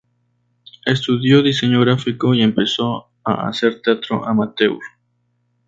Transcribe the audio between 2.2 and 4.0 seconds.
y empezó a hacer